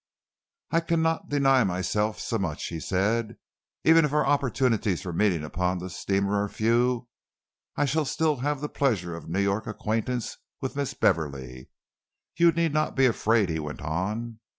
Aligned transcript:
"I 0.71 0.79
cannot 0.79 1.29
deny 1.29 1.63
myself 1.63 2.19
so 2.19 2.39
much," 2.39 2.65
he 2.69 2.79
said. 2.79 3.37
"Even 3.83 4.03
if 4.03 4.11
our 4.11 4.25
opportunities 4.25 5.03
for 5.03 5.13
meeting 5.13 5.43
upon 5.43 5.77
the 5.77 5.91
steamer 5.91 6.43
are 6.43 6.49
few, 6.49 7.07
I 7.75 7.85
shall 7.85 8.05
still 8.05 8.37
have 8.37 8.61
the 8.61 8.67
pleasure 8.67 9.15
of 9.15 9.25
a 9.25 9.27
New 9.27 9.41
York 9.41 9.67
acquaintance 9.67 10.37
with 10.59 10.75
Miss 10.75 10.95
Beverley. 10.95 11.69
You 12.35 12.51
need 12.51 12.73
not 12.73 12.95
be 12.95 13.05
afraid," 13.05 13.49
he 13.49 13.59
went 13.59 13.83
on. 13.83 14.39